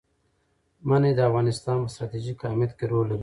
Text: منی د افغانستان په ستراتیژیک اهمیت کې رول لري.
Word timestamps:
منی 0.87 1.11
د 1.15 1.19
افغانستان 1.29 1.75
په 1.83 1.89
ستراتیژیک 1.93 2.37
اهمیت 2.47 2.71
کې 2.77 2.85
رول 2.91 3.05
لري. 3.09 3.19